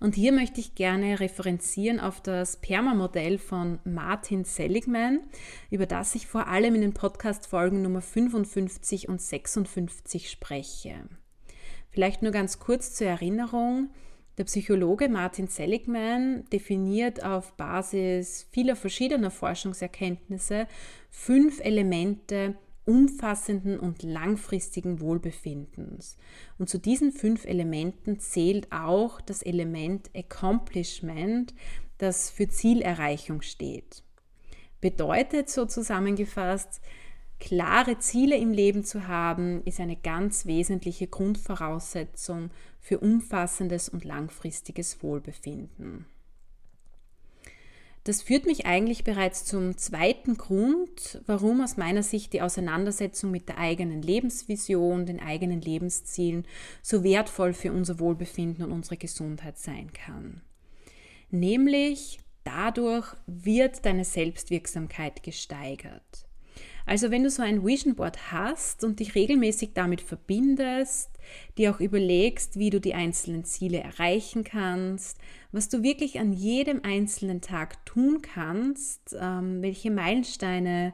Und 0.00 0.16
hier 0.16 0.32
möchte 0.32 0.60
ich 0.60 0.74
gerne 0.74 1.20
referenzieren 1.20 2.00
auf 2.00 2.20
das 2.20 2.56
PERMA-Modell 2.56 3.38
von 3.38 3.78
Martin 3.84 4.44
Seligman, 4.44 5.20
über 5.70 5.86
das 5.86 6.16
ich 6.16 6.26
vor 6.26 6.48
allem 6.48 6.74
in 6.74 6.80
den 6.80 6.92
Podcast-Folgen 6.92 7.82
Nummer 7.82 8.00
55 8.00 9.08
und 9.08 9.22
56 9.22 10.28
spreche. 10.28 10.96
Vielleicht 11.88 12.22
nur 12.22 12.32
ganz 12.32 12.58
kurz 12.58 12.94
zur 12.94 13.06
Erinnerung. 13.06 13.90
Der 14.38 14.44
Psychologe 14.44 15.10
Martin 15.10 15.46
Seligman 15.46 16.44
definiert 16.50 17.22
auf 17.22 17.52
Basis 17.52 18.46
vieler 18.50 18.76
verschiedener 18.76 19.30
Forschungserkenntnisse 19.30 20.66
fünf 21.10 21.60
Elemente 21.60 22.56
umfassenden 22.84 23.78
und 23.78 24.02
langfristigen 24.02 25.00
Wohlbefindens. 25.00 26.16
Und 26.58 26.68
zu 26.68 26.78
diesen 26.78 27.12
fünf 27.12 27.44
Elementen 27.44 28.18
zählt 28.18 28.72
auch 28.72 29.20
das 29.20 29.42
Element 29.42 30.10
Accomplishment, 30.16 31.54
das 31.98 32.30
für 32.30 32.48
Zielerreichung 32.48 33.42
steht. 33.42 34.02
Bedeutet 34.80 35.48
so 35.48 35.66
zusammengefasst, 35.66 36.80
klare 37.42 37.98
Ziele 37.98 38.36
im 38.36 38.52
Leben 38.52 38.84
zu 38.84 39.08
haben, 39.08 39.64
ist 39.64 39.80
eine 39.80 39.96
ganz 39.96 40.46
wesentliche 40.46 41.08
Grundvoraussetzung 41.08 42.50
für 42.78 43.00
umfassendes 43.00 43.88
und 43.88 44.04
langfristiges 44.04 45.02
Wohlbefinden. 45.02 46.06
Das 48.04 48.22
führt 48.22 48.46
mich 48.46 48.64
eigentlich 48.64 49.02
bereits 49.02 49.44
zum 49.44 49.76
zweiten 49.76 50.36
Grund, 50.36 51.20
warum 51.26 51.62
aus 51.62 51.76
meiner 51.76 52.04
Sicht 52.04 52.32
die 52.32 52.42
Auseinandersetzung 52.42 53.32
mit 53.32 53.48
der 53.48 53.58
eigenen 53.58 54.02
Lebensvision, 54.02 55.04
den 55.04 55.18
eigenen 55.18 55.60
Lebenszielen 55.60 56.46
so 56.80 57.02
wertvoll 57.02 57.54
für 57.54 57.72
unser 57.72 57.98
Wohlbefinden 57.98 58.64
und 58.64 58.70
unsere 58.70 58.96
Gesundheit 58.96 59.58
sein 59.58 59.92
kann. 59.92 60.42
nämlich 61.30 62.20
dadurch 62.44 63.16
wird 63.26 63.84
deine 63.84 64.04
Selbstwirksamkeit 64.04 65.24
gesteigert. 65.24 66.28
Also 66.86 67.10
wenn 67.10 67.22
du 67.22 67.30
so 67.30 67.42
ein 67.42 67.64
Vision 67.64 67.94
Board 67.94 68.32
hast 68.32 68.84
und 68.84 69.00
dich 69.00 69.14
regelmäßig 69.14 69.70
damit 69.74 70.00
verbindest, 70.00 71.10
dir 71.56 71.74
auch 71.74 71.80
überlegst, 71.80 72.58
wie 72.58 72.70
du 72.70 72.80
die 72.80 72.94
einzelnen 72.94 73.44
Ziele 73.44 73.80
erreichen 73.80 74.44
kannst, 74.44 75.18
was 75.52 75.68
du 75.68 75.82
wirklich 75.82 76.18
an 76.18 76.32
jedem 76.32 76.80
einzelnen 76.82 77.40
Tag 77.40 77.84
tun 77.86 78.20
kannst, 78.22 79.16
ähm, 79.18 79.62
welche 79.62 79.90
Meilensteine 79.90 80.92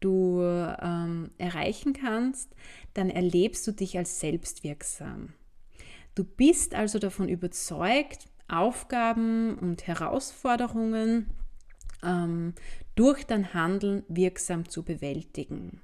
du 0.00 0.40
ähm, 0.42 1.30
erreichen 1.38 1.92
kannst, 1.92 2.54
dann 2.94 3.10
erlebst 3.10 3.66
du 3.66 3.72
dich 3.72 3.96
als 3.98 4.20
selbstwirksam. 4.20 5.32
Du 6.14 6.24
bist 6.24 6.74
also 6.74 6.98
davon 6.98 7.28
überzeugt, 7.28 8.26
Aufgaben 8.48 9.58
und 9.58 9.86
Herausforderungen 9.86 11.26
ähm, 12.02 12.54
durch 12.96 13.24
dein 13.24 13.54
Handeln 13.54 14.02
wirksam 14.08 14.68
zu 14.68 14.82
bewältigen. 14.82 15.80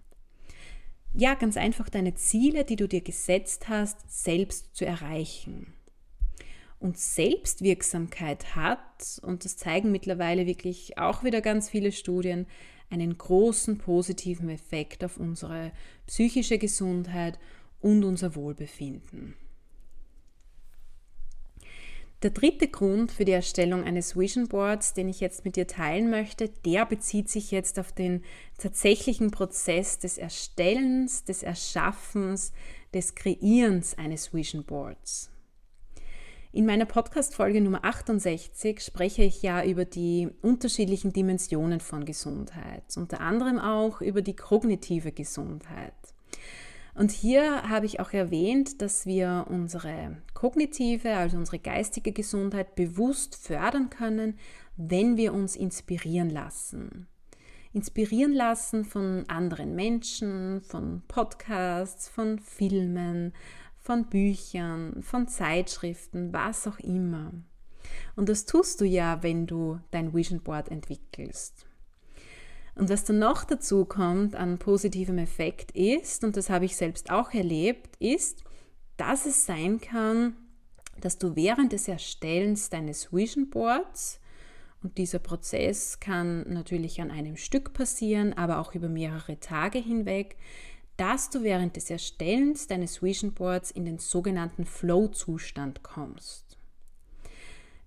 Ja, 1.15 1.35
ganz 1.35 1.57
einfach 1.57 1.89
deine 1.89 2.15
Ziele, 2.15 2.65
die 2.65 2.77
du 2.77 2.89
dir 2.89 3.03
gesetzt 3.03 3.69
hast, 3.69 3.99
selbst 4.11 4.75
zu 4.75 4.87
erreichen. 4.87 5.75
Und 6.81 6.99
Selbstwirksamkeit 6.99 8.57
hat, 8.57 9.21
und 9.23 9.45
das 9.45 9.57
zeigen 9.57 9.93
mittlerweile 9.93 10.47
wirklich 10.47 10.99
auch 10.99 11.23
wieder 11.23 11.41
ganz 11.41 11.69
viele 11.69 11.93
Studien, 11.93 12.47
einen 12.91 13.17
großen 13.17 13.79
positiven 13.79 14.49
Effekt 14.49 15.05
auf 15.05 15.19
unsere 15.19 15.73
psychische 16.07 16.59
Gesundheit 16.59 17.39
und 17.81 18.05
unser 18.05 18.35
Wohlbefinden. 18.35 19.35
Der 22.23 22.31
dritte 22.31 22.69
Grund 22.69 23.11
für 23.11 23.25
die 23.25 23.33
Erstellung 23.33 23.83
eines 23.83 24.17
Vision 24.17 24.47
Boards, 24.47 24.95
den 24.95 25.09
ich 25.09 25.19
jetzt 25.19 25.45
mit 25.45 25.57
dir 25.57 25.67
teilen 25.67 26.09
möchte, 26.09 26.51
der 26.65 26.87
bezieht 26.87 27.29
sich 27.29 27.51
jetzt 27.51 27.81
auf 27.81 27.91
den 27.91 28.23
tatsächlichen 28.59 29.33
Prozess 29.33 29.99
des 29.99 30.19
Erstellens, 30.19 31.25
des 31.25 31.43
Erschaffens, 31.43 32.53
des 32.95 33.17
Kreierens 33.17 33.99
eines 33.99 34.33
Vision 34.33 34.63
Boards. 34.63 35.31
In 36.53 36.65
meiner 36.65 36.85
Podcast-Folge 36.85 37.61
Nummer 37.61 37.85
68 37.85 38.81
spreche 38.81 39.25
ich 39.25 39.43
ja 39.43 39.65
über 39.65 39.85
die 39.85 40.29
unterschiedlichen 40.43 41.13
Dimensionen 41.13 41.81
von 41.81 42.05
Gesundheit, 42.05 42.85
unter 42.95 43.21
anderem 43.21 43.59
auch 43.59 44.01
über 44.01 44.23
die 44.23 44.37
kognitive 44.37 45.11
Gesundheit. 45.11 45.95
Und 46.95 47.11
hier 47.11 47.69
habe 47.69 47.87
ich 47.87 48.01
auch 48.01 48.13
erwähnt, 48.13 48.83
dass 48.83 49.07
wir 49.07 49.47
unsere 49.49 50.19
kognitive, 50.35 51.15
also 51.17 51.39
unsere 51.39 51.59
geistige 51.59 52.13
Gesundheit 52.13 52.75
bewusst 52.75 53.37
fördern 53.37 53.89
können, 53.89 54.39
wenn 54.77 55.17
wir 55.17 55.33
uns 55.33 55.57
inspirieren 55.57 56.29
lassen. 56.29 57.07
Inspirieren 57.73 58.35
lassen 58.35 58.85
von 58.85 59.25
anderen 59.29 59.75
Menschen, 59.75 60.61
von 60.61 61.03
Podcasts, 61.09 62.09
von 62.09 62.39
Filmen, 62.39 63.33
von 63.79 64.07
Büchern, 64.07 65.03
von 65.03 65.27
Zeitschriften, 65.27 66.33
was 66.35 66.67
auch 66.67 66.79
immer. 66.79 67.33
Und 68.15 68.29
das 68.29 68.45
tust 68.45 68.83
du 68.83 68.85
ja, 68.85 69.23
wenn 69.23 69.47
du 69.47 69.81
dein 69.91 70.13
Vision 70.13 70.43
Board 70.43 70.71
entwickelst. 70.71 71.67
Und 72.75 72.89
was 72.89 73.05
dann 73.05 73.19
noch 73.19 73.45
dazu 73.45 73.85
kommt 73.85 74.35
an 74.35 74.59
positivem 74.59 75.19
Effekt 75.19 75.73
ist, 75.73 76.25
und 76.25 76.37
das 76.37 76.49
habe 76.49 76.65
ich 76.65 76.77
selbst 76.77 77.11
auch 77.11 77.33
erlebt, 77.33 77.97
ist, 77.99 78.45
dass 78.97 79.27
es 79.27 79.45
sein 79.45 79.81
kann, 79.81 80.37
dass 81.01 81.19
du 81.19 81.37
während 81.37 81.73
des 81.73 81.89
Erstellens 81.89 82.71
deines 82.71 83.13
Vision 83.13 83.51
Boards, 83.51 84.21
und 84.83 84.99
dieser 84.99 85.21
Prozess 85.21 86.01
kann 86.01 86.49
natürlich 86.53 87.01
an 87.01 87.13
einem 87.13 87.37
Stück 87.37 87.73
passieren, 87.73 88.33
aber 88.33 88.59
auch 88.59 88.75
über 88.75 88.89
mehrere 88.89 89.39
Tage 89.39 89.79
hinweg, 89.79 90.37
dass 90.97 91.31
du 91.31 91.43
während 91.43 91.77
des 91.77 91.89
Erstellens 91.89 92.67
deines 92.67 93.03
Vision 93.03 93.33
Boards 93.33 93.71
in 93.71 93.85
den 93.85 93.99
sogenannten 93.99 94.65
Flow-Zustand 94.65 95.83
kommst. 95.83 96.59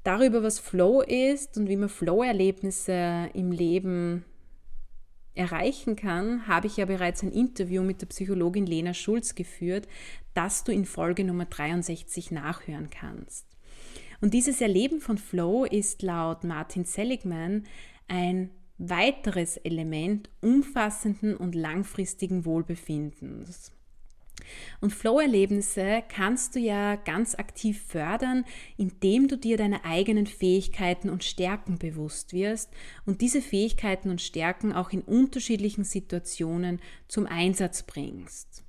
Darüber, 0.04 0.44
was 0.44 0.60
Flow 0.60 1.02
ist 1.02 1.58
und 1.58 1.68
wie 1.68 1.76
man 1.76 1.90
Flow-Erlebnisse 1.90 3.30
im 3.34 3.52
Leben 3.52 4.24
erreichen 5.36 5.96
kann, 5.96 6.48
habe 6.48 6.68
ich 6.68 6.78
ja 6.78 6.86
bereits 6.86 7.24
ein 7.24 7.32
Interview 7.32 7.84
mit 7.84 8.02
der 8.02 8.08
Psychologin 8.08 8.66
Lena 8.66 8.94
Schulz 8.94 9.36
geführt, 9.36 9.88
das 10.34 10.64
du 10.64 10.72
in 10.72 10.86
Folge 10.86 11.24
Nummer 11.24 11.46
63 11.46 12.32
nachhören 12.32 12.90
kannst. 12.90 13.46
Und 14.22 14.34
dieses 14.34 14.62
Erleben 14.62 15.02
von 15.02 15.18
Flow 15.18 15.66
ist 15.66 16.02
laut 16.02 16.44
Martin 16.44 16.86
Seligman 16.86 17.66
ein 18.08 18.50
weiteres 18.78 19.58
Element 19.58 20.30
umfassenden 20.42 21.36
und 21.36 21.56
langfristigen 21.56 22.46
Wohlbefindens. 22.46 23.72
Und 24.82 24.94
Flow-Erlebnisse 24.94 26.04
kannst 26.10 26.56
du 26.56 26.60
ja 26.60 26.96
ganz 26.96 27.36
aktiv 27.36 27.82
fördern, 27.88 28.46
indem 28.78 29.28
du 29.28 29.38
dir 29.38 29.58
deine 29.58 29.86
eigenen 29.86 30.28
Fähigkeiten 30.28 31.10
und 31.10 31.24
Stärken 31.24 31.78
bewusst 31.78 32.34
wirst 32.34 32.72
und 33.06 33.22
diese 33.22 33.42
Fähigkeiten 33.42 34.10
und 34.10 34.22
Stärken 34.22 34.74
auch 34.74 34.92
in 34.92 35.02
unterschiedlichen 35.02 35.84
Situationen 35.84 36.82
zum 37.08 37.26
Einsatz 37.26 37.84
bringst. 37.84 38.64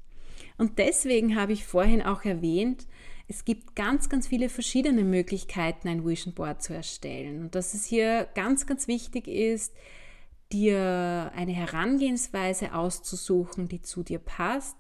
Und 0.59 0.79
deswegen 0.79 1.37
habe 1.37 1.53
ich 1.53 1.65
vorhin 1.65 2.03
auch 2.03 2.25
erwähnt, 2.25 2.87
es 3.29 3.45
gibt 3.45 3.75
ganz, 3.75 4.09
ganz 4.09 4.29
viele 4.29 4.49
verschiedene 4.49 5.03
Möglichkeiten, 5.03 5.89
ein 5.89 6.07
Vision 6.07 6.35
Board 6.35 6.63
zu 6.63 6.73
erstellen. 6.75 7.43
Und 7.43 7.55
dass 7.55 7.75
es 7.75 7.85
hier 7.85 8.29
ganz, 8.35 8.67
ganz 8.67 8.87
wichtig 8.87 9.27
ist, 9.27 9.75
dir 10.53 11.33
eine 11.35 11.53
Herangehensweise 11.53 12.73
auszusuchen, 12.75 13.69
die 13.69 13.83
zu 13.83 14.05
dir 14.05 14.21
passt 14.21 14.77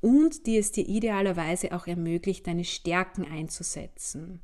und 0.00 0.46
die 0.46 0.58
es 0.58 0.72
dir 0.72 0.86
idealerweise 0.86 1.72
auch 1.72 1.86
ermöglicht, 1.86 2.46
deine 2.46 2.64
Stärken 2.64 3.24
einzusetzen. 3.24 4.40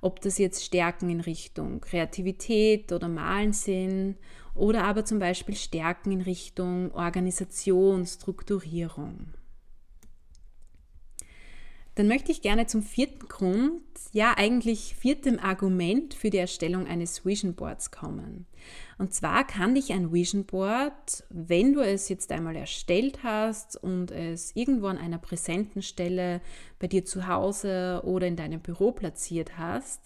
Ob 0.00 0.20
das 0.20 0.38
jetzt 0.38 0.64
Stärken 0.64 1.08
in 1.10 1.20
Richtung 1.20 1.80
Kreativität 1.80 2.92
oder 2.92 3.08
Malen 3.08 3.52
sind 3.52 4.16
oder 4.54 4.84
aber 4.84 5.04
zum 5.04 5.18
Beispiel 5.18 5.54
Stärken 5.54 6.10
in 6.10 6.22
Richtung 6.22 6.92
Organisation, 6.92 8.06
Strukturierung. 8.06 9.35
Dann 11.96 12.08
möchte 12.08 12.30
ich 12.30 12.42
gerne 12.42 12.66
zum 12.66 12.82
vierten 12.82 13.26
Grund, 13.26 13.80
ja 14.12 14.34
eigentlich 14.36 14.94
viertem 14.96 15.38
Argument 15.38 16.12
für 16.12 16.28
die 16.28 16.36
Erstellung 16.36 16.86
eines 16.86 17.24
Vision 17.24 17.54
Boards 17.54 17.90
kommen. 17.90 18.46
Und 18.98 19.14
zwar 19.14 19.46
kann 19.46 19.74
dich 19.74 19.92
ein 19.94 20.12
Vision 20.12 20.44
Board, 20.44 21.24
wenn 21.30 21.72
du 21.72 21.80
es 21.80 22.10
jetzt 22.10 22.30
einmal 22.32 22.54
erstellt 22.54 23.22
hast 23.22 23.82
und 23.82 24.10
es 24.10 24.54
irgendwo 24.54 24.88
an 24.88 24.98
einer 24.98 25.16
präsenten 25.16 25.80
Stelle 25.80 26.42
bei 26.78 26.86
dir 26.86 27.06
zu 27.06 27.26
Hause 27.28 28.02
oder 28.04 28.26
in 28.26 28.36
deinem 28.36 28.60
Büro 28.60 28.92
platziert 28.92 29.56
hast, 29.56 30.02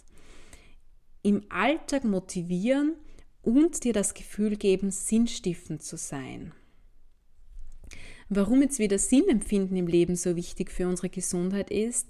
im 1.23 1.43
Alltag 1.49 2.05
motivieren 2.05 2.95
und 3.43 3.83
dir 3.83 3.93
das 3.93 4.15
Gefühl 4.15 4.57
geben, 4.57 4.93
sinnstiftend 4.93 5.83
zu 5.83 5.97
sein. 5.97 6.53
Warum 8.33 8.63
jetzt 8.63 8.79
wieder 8.79 8.97
Sinnempfinden 8.97 9.77
im 9.77 9.89
Leben 9.89 10.15
so 10.15 10.37
wichtig 10.37 10.71
für 10.71 10.87
unsere 10.87 11.09
Gesundheit 11.09 11.69
ist, 11.69 12.07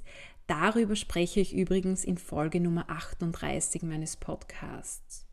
darüber 0.47 0.95
spreche 0.95 1.41
ich 1.41 1.55
übrigens 1.55 2.05
in 2.05 2.19
Folge 2.19 2.61
Nummer 2.61 2.91
38 2.91 3.81
meines 3.85 4.19
Podcasts. 4.19 5.25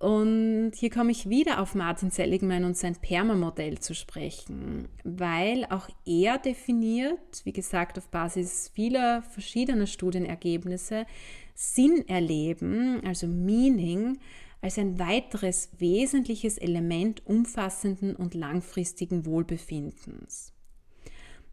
Und 0.00 0.72
hier 0.74 0.90
komme 0.90 1.12
ich 1.12 1.28
wieder 1.28 1.60
auf 1.60 1.76
Martin 1.76 2.10
Seligman 2.10 2.64
und 2.64 2.76
sein 2.76 2.96
Perma-Modell 2.96 3.78
zu 3.78 3.94
sprechen, 3.94 4.88
weil 5.04 5.64
auch 5.66 5.88
er 6.04 6.38
definiert, 6.38 7.42
wie 7.44 7.52
gesagt, 7.52 7.98
auf 7.98 8.08
Basis 8.08 8.68
vieler 8.74 9.22
verschiedener 9.22 9.86
Studienergebnisse, 9.86 11.06
Sinn 11.54 12.08
erleben, 12.08 13.00
also 13.06 13.28
Meaning, 13.28 14.18
als 14.62 14.78
ein 14.78 14.98
weiteres 14.98 15.68
wesentliches 15.78 16.56
Element 16.56 17.26
umfassenden 17.26 18.16
und 18.16 18.34
langfristigen 18.34 19.26
Wohlbefindens. 19.26 20.54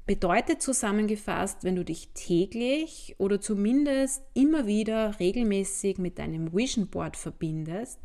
Bedeutet 0.06 0.62
zusammengefasst, 0.62 1.64
wenn 1.64 1.76
du 1.76 1.84
dich 1.84 2.10
täglich 2.14 3.16
oder 3.18 3.42
zumindest 3.42 4.24
immer 4.34 4.66
wieder 4.66 5.20
regelmäßig 5.20 5.98
mit 5.98 6.18
deinem 6.18 6.54
Vision 6.54 6.88
Board 6.88 7.18
verbindest, 7.18 8.00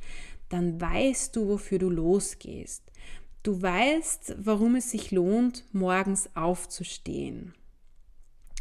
dann 0.49 0.81
weißt 0.81 1.37
du, 1.37 1.49
wofür 1.49 1.79
du 1.79 1.90
losgehst. 1.90 2.90
Du 3.43 3.61
weißt, 3.61 4.37
warum 4.38 4.77
es 4.77 4.90
sich 4.90 5.11
lohnt, 5.11 5.64
morgens 5.73 6.35
aufzustehen. 6.35 7.55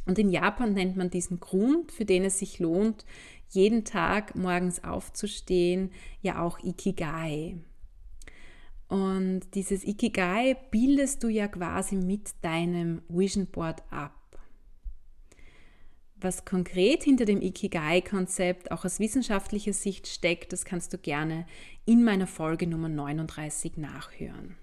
Und 0.05 0.19
in 0.19 0.29
Japan 0.29 0.73
nennt 0.73 0.97
man 0.97 1.09
diesen 1.09 1.39
Grund, 1.39 1.91
für 1.91 2.05
den 2.05 2.23
es 2.25 2.39
sich 2.39 2.59
lohnt, 2.59 3.05
jeden 3.49 3.85
Tag 3.85 4.35
morgens 4.35 4.83
aufzustehen, 4.83 5.91
ja 6.21 6.41
auch 6.41 6.59
Ikigai. 6.59 7.57
Und 8.87 9.41
dieses 9.55 9.83
Ikigai 9.85 10.55
bildest 10.71 11.23
du 11.23 11.27
ja 11.27 11.47
quasi 11.47 11.95
mit 11.95 12.31
deinem 12.41 13.01
Vision 13.07 13.47
Board 13.47 13.81
ab. 13.91 14.13
Was 16.15 16.45
konkret 16.45 17.03
hinter 17.03 17.25
dem 17.25 17.41
Ikigai-Konzept 17.41 18.71
auch 18.71 18.85
aus 18.85 18.99
wissenschaftlicher 18.99 19.73
Sicht 19.73 20.07
steckt, 20.07 20.53
das 20.53 20.63
kannst 20.63 20.93
du 20.93 20.97
gerne 20.97 21.45
in 21.85 22.03
meiner 22.03 22.27
Folge 22.27 22.65
Nummer 22.65 22.87
39 22.87 23.77
nachhören. 23.77 24.55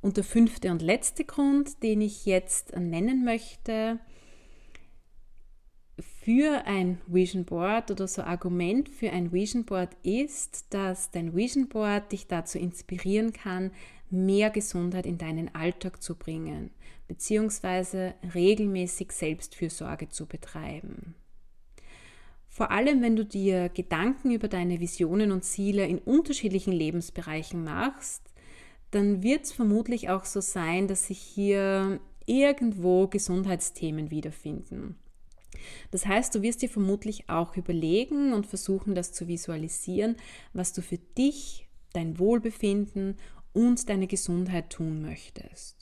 Und 0.00 0.16
der 0.16 0.24
fünfte 0.24 0.70
und 0.70 0.82
letzte 0.82 1.24
Grund, 1.24 1.82
den 1.82 2.00
ich 2.00 2.24
jetzt 2.24 2.74
nennen 2.76 3.24
möchte, 3.24 3.98
für 6.00 6.66
ein 6.66 7.00
Vision 7.06 7.44
Board 7.44 7.90
oder 7.90 8.08
so 8.08 8.22
Argument 8.22 8.88
für 8.88 9.10
ein 9.10 9.32
Vision 9.32 9.64
Board 9.64 9.90
ist, 10.02 10.72
dass 10.72 11.10
dein 11.10 11.34
Vision 11.34 11.68
Board 11.68 12.12
dich 12.12 12.26
dazu 12.26 12.58
inspirieren 12.58 13.32
kann, 13.32 13.70
mehr 14.08 14.50
Gesundheit 14.50 15.06
in 15.06 15.18
deinen 15.18 15.54
Alltag 15.54 16.02
zu 16.02 16.16
bringen, 16.16 16.70
beziehungsweise 17.08 18.14
regelmäßig 18.34 19.12
Selbstfürsorge 19.12 20.08
zu 20.08 20.26
betreiben. 20.26 21.14
Vor 22.48 22.70
allem, 22.72 23.00
wenn 23.00 23.14
du 23.14 23.24
dir 23.24 23.68
Gedanken 23.68 24.32
über 24.32 24.48
deine 24.48 24.80
Visionen 24.80 25.30
und 25.30 25.44
Ziele 25.44 25.86
in 25.86 25.98
unterschiedlichen 25.98 26.72
Lebensbereichen 26.72 27.62
machst, 27.62 28.29
dann 28.90 29.22
wird 29.22 29.44
es 29.44 29.52
vermutlich 29.52 30.08
auch 30.10 30.24
so 30.24 30.40
sein, 30.40 30.88
dass 30.88 31.06
sich 31.06 31.18
hier 31.18 32.00
irgendwo 32.26 33.06
Gesundheitsthemen 33.08 34.10
wiederfinden. 34.10 34.96
Das 35.90 36.06
heißt, 36.06 36.34
du 36.34 36.42
wirst 36.42 36.62
dir 36.62 36.68
vermutlich 36.68 37.28
auch 37.28 37.56
überlegen 37.56 38.32
und 38.32 38.46
versuchen, 38.46 38.94
das 38.94 39.12
zu 39.12 39.28
visualisieren, 39.28 40.16
was 40.52 40.72
du 40.72 40.82
für 40.82 40.98
dich, 40.98 41.66
dein 41.92 42.18
Wohlbefinden 42.18 43.16
und 43.52 43.88
deine 43.88 44.06
Gesundheit 44.06 44.70
tun 44.70 45.02
möchtest. 45.02 45.76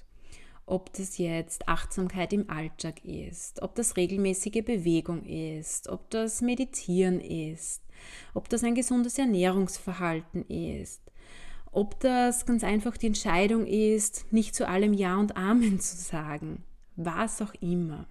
Ob 0.64 0.92
das 0.94 1.18
jetzt 1.18 1.68
Achtsamkeit 1.68 2.32
im 2.32 2.50
Alltag 2.50 3.04
ist, 3.04 3.62
ob 3.62 3.74
das 3.74 3.96
regelmäßige 3.96 4.64
Bewegung 4.64 5.24
ist, 5.24 5.88
ob 5.88 6.10
das 6.10 6.42
Meditieren 6.42 7.20
ist, 7.20 7.82
ob 8.34 8.48
das 8.48 8.64
ein 8.64 8.74
gesundes 8.74 9.18
Ernährungsverhalten 9.18 10.44
ist, 10.48 11.02
ob 11.70 12.00
das 12.00 12.46
ganz 12.46 12.64
einfach 12.64 12.96
die 12.96 13.07
Entscheidung 13.07 13.66
ist, 13.66 14.33
nicht 14.33 14.54
zu 14.54 14.66
allem 14.66 14.92
Ja 14.92 15.16
und 15.16 15.37
Amen 15.37 15.81
zu 15.81 15.96
sagen, 15.96 16.64
was 16.96 17.42
auch 17.42 17.54
immer. 17.61 18.07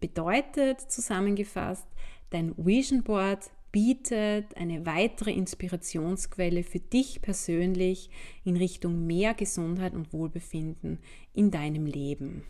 Bedeutet 0.00 0.80
zusammengefasst, 0.80 1.86
dein 2.30 2.54
Vision 2.56 3.02
Board 3.02 3.50
bietet 3.72 4.56
eine 4.56 4.86
weitere 4.86 5.32
Inspirationsquelle 5.32 6.62
für 6.62 6.80
dich 6.80 7.20
persönlich 7.20 8.10
in 8.44 8.56
Richtung 8.56 9.06
mehr 9.06 9.34
Gesundheit 9.34 9.94
und 9.94 10.12
Wohlbefinden 10.12 10.98
in 11.34 11.50
deinem 11.50 11.86
Leben. 11.86 12.44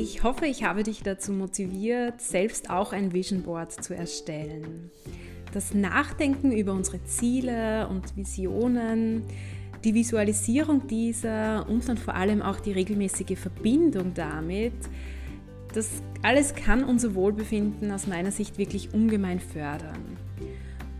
Ich 0.00 0.22
hoffe, 0.22 0.46
ich 0.46 0.64
habe 0.64 0.82
dich 0.82 1.02
dazu 1.02 1.30
motiviert, 1.30 2.22
selbst 2.22 2.70
auch 2.70 2.94
ein 2.94 3.12
Vision 3.12 3.42
Board 3.42 3.84
zu 3.84 3.94
erstellen. 3.94 4.90
Das 5.52 5.74
Nachdenken 5.74 6.52
über 6.52 6.72
unsere 6.72 7.04
Ziele 7.04 7.86
und 7.86 8.16
Visionen 8.16 9.24
die 9.84 9.92
Visualisierung 9.92 10.86
dieser 10.86 11.68
und 11.68 11.86
dann 11.86 11.98
vor 11.98 12.14
allem 12.14 12.40
auch 12.40 12.60
die 12.60 12.72
regelmäßige 12.72 13.38
Verbindung 13.38 14.14
damit, 14.14 14.72
das 15.74 16.02
alles 16.22 16.54
kann 16.54 16.82
unser 16.82 17.14
Wohlbefinden 17.14 17.90
aus 17.92 18.06
meiner 18.06 18.30
Sicht 18.30 18.56
wirklich 18.56 18.94
ungemein 18.94 19.38
fördern. 19.38 20.16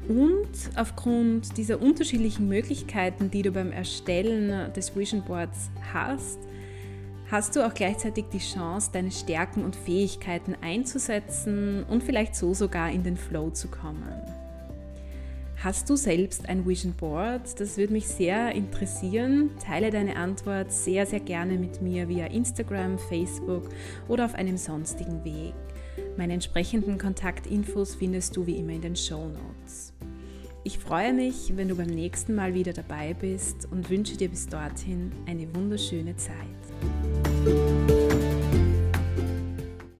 Und 0.08 0.50
aufgrund 0.76 1.56
dieser 1.56 1.80
unterschiedlichen 1.80 2.48
Möglichkeiten, 2.48 3.30
die 3.30 3.40
du 3.40 3.50
beim 3.50 3.72
Erstellen 3.72 4.70
des 4.74 4.94
Vision 4.94 5.22
Boards 5.22 5.70
hast, 5.94 6.38
hast 7.30 7.54
du 7.54 7.66
auch 7.66 7.74
gleichzeitig 7.74 8.26
die 8.32 8.38
Chance, 8.38 8.90
deine 8.92 9.10
Stärken 9.10 9.64
und 9.64 9.76
Fähigkeiten 9.76 10.56
einzusetzen 10.60 11.84
und 11.84 12.02
vielleicht 12.02 12.34
so 12.34 12.54
sogar 12.54 12.90
in 12.90 13.02
den 13.02 13.16
Flow 13.16 13.50
zu 13.50 13.68
kommen. 13.68 14.20
Hast 15.62 15.90
du 15.90 15.96
selbst 15.96 16.48
ein 16.48 16.66
Vision 16.66 16.94
Board? 16.94 17.60
Das 17.60 17.76
würde 17.76 17.92
mich 17.92 18.08
sehr 18.08 18.52
interessieren. 18.52 19.50
Teile 19.62 19.90
deine 19.90 20.16
Antwort 20.16 20.72
sehr, 20.72 21.04
sehr 21.04 21.20
gerne 21.20 21.58
mit 21.58 21.82
mir 21.82 22.08
via 22.08 22.26
Instagram, 22.26 22.98
Facebook 22.98 23.68
oder 24.08 24.24
auf 24.24 24.34
einem 24.34 24.56
sonstigen 24.56 25.22
Weg. 25.22 25.52
Meine 26.16 26.32
entsprechenden 26.32 26.96
Kontaktinfos 26.96 27.94
findest 27.94 28.36
du 28.36 28.46
wie 28.46 28.56
immer 28.56 28.72
in 28.72 28.80
den 28.80 28.96
Show 28.96 29.28
Notes. 29.28 29.92
Ich 30.64 30.78
freue 30.78 31.12
mich, 31.12 31.54
wenn 31.56 31.68
du 31.68 31.76
beim 31.76 31.88
nächsten 31.88 32.34
Mal 32.34 32.54
wieder 32.54 32.72
dabei 32.72 33.14
bist 33.14 33.68
und 33.70 33.90
wünsche 33.90 34.16
dir 34.16 34.30
bis 34.30 34.46
dorthin 34.46 35.12
eine 35.26 35.54
wunderschöne 35.54 36.16
Zeit. 36.16 36.59
Música 37.44 37.99